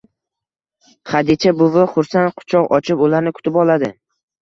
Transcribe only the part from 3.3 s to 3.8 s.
kutib